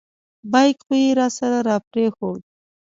[0.51, 2.41] بیک خو یې راسره را پرېښود.